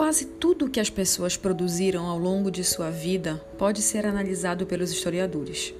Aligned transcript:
Quase 0.00 0.24
tudo 0.24 0.70
que 0.70 0.80
as 0.80 0.88
pessoas 0.88 1.36
produziram 1.36 2.06
ao 2.06 2.18
longo 2.18 2.50
de 2.50 2.64
sua 2.64 2.90
vida 2.90 3.36
pode 3.58 3.82
ser 3.82 4.06
analisado 4.06 4.64
pelos 4.64 4.90
historiadores. 4.90 5.74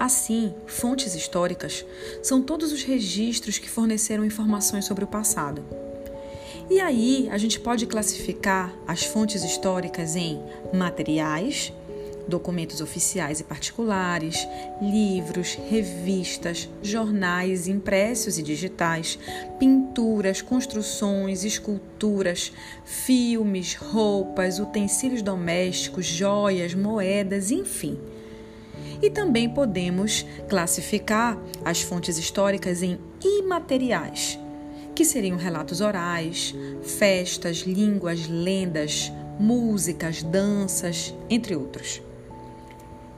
Assim, 0.00 0.52
fontes 0.66 1.14
históricas 1.14 1.86
são 2.24 2.42
todos 2.42 2.72
os 2.72 2.82
registros 2.82 3.56
que 3.56 3.70
forneceram 3.70 4.24
informações 4.24 4.84
sobre 4.84 5.04
o 5.04 5.06
passado. 5.06 5.64
E 6.68 6.80
aí, 6.80 7.28
a 7.30 7.38
gente 7.38 7.60
pode 7.60 7.86
classificar 7.86 8.74
as 8.84 9.04
fontes 9.04 9.44
históricas 9.44 10.16
em 10.16 10.42
materiais, 10.72 11.72
documentos 12.28 12.80
oficiais 12.80 13.40
e 13.40 13.44
particulares, 13.44 14.46
livros, 14.80 15.58
revistas, 15.70 16.68
jornais 16.82 17.68
impressos 17.68 18.38
e 18.38 18.42
digitais, 18.42 19.18
pinturas, 19.58 20.40
construções, 20.40 21.44
esculturas, 21.44 22.52
filmes, 22.84 23.74
roupas, 23.74 24.58
utensílios 24.58 25.22
domésticos, 25.22 26.06
joias, 26.06 26.74
moedas, 26.74 27.50
enfim. 27.50 27.98
E 29.02 29.10
também 29.10 29.48
podemos 29.48 30.24
classificar 30.48 31.38
as 31.64 31.82
fontes 31.82 32.16
históricas 32.16 32.82
em 32.82 32.98
imateriais, 33.22 34.38
que 34.94 35.04
seriam 35.04 35.36
relatos 35.36 35.80
orais, 35.80 36.54
festas, 36.82 37.58
línguas, 37.58 38.28
lendas, 38.28 39.12
músicas, 39.38 40.22
danças, 40.22 41.14
entre 41.28 41.56
outros. 41.56 42.00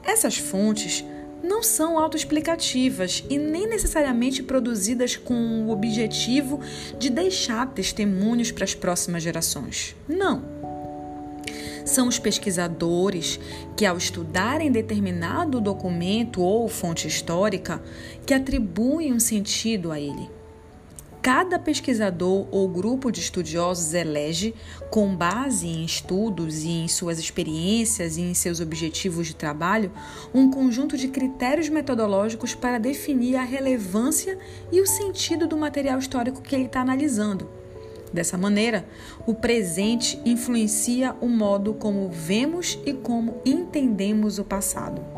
Essas 0.07 0.37
fontes 0.37 1.03
não 1.43 1.61
são 1.61 1.99
autoexplicativas 1.99 3.25
e 3.29 3.37
nem 3.37 3.67
necessariamente 3.67 4.41
produzidas 4.41 5.17
com 5.17 5.65
o 5.65 5.69
objetivo 5.69 6.61
de 6.97 7.09
deixar 7.09 7.67
testemunhos 7.73 8.49
para 8.49 8.63
as 8.63 8.73
próximas 8.73 9.21
gerações. 9.21 9.97
Não. 10.07 10.43
São 11.83 12.07
os 12.07 12.17
pesquisadores 12.17 13.37
que, 13.75 13.85
ao 13.85 13.97
estudarem 13.97 14.71
determinado 14.71 15.59
documento 15.59 16.41
ou 16.41 16.69
fonte 16.69 17.05
histórica, 17.05 17.83
que 18.25 18.33
atribuem 18.33 19.13
um 19.13 19.19
sentido 19.19 19.91
a 19.91 19.99
ele 19.99 20.37
cada 21.27 21.59
pesquisador 21.59 22.47
ou 22.51 22.69
grupo 22.69 23.11
de 23.11 23.19
estudiosos 23.19 23.93
elege, 23.93 24.55
com 24.89 25.13
base 25.13 25.67
em 25.67 25.83
estudos 25.83 26.63
e 26.63 26.69
em 26.69 26.87
suas 26.87 27.19
experiências 27.19 28.15
e 28.15 28.21
em 28.21 28.33
seus 28.33 28.61
objetivos 28.61 29.27
de 29.27 29.35
trabalho, 29.35 29.91
um 30.33 30.49
conjunto 30.49 30.95
de 30.95 31.09
critérios 31.09 31.67
metodológicos 31.67 32.55
para 32.55 32.77
definir 32.77 33.35
a 33.35 33.43
relevância 33.43 34.39
e 34.71 34.79
o 34.79 34.87
sentido 34.87 35.45
do 35.45 35.57
material 35.57 35.99
histórico 35.99 36.41
que 36.41 36.55
ele 36.55 36.67
está 36.67 36.79
analisando. 36.79 37.49
Dessa 38.13 38.37
maneira, 38.37 38.87
o 39.25 39.33
presente 39.33 40.17
influencia 40.23 41.13
o 41.19 41.27
modo 41.27 41.73
como 41.73 42.07
vemos 42.07 42.79
e 42.85 42.93
como 42.93 43.41
entendemos 43.45 44.39
o 44.39 44.45
passado. 44.45 45.16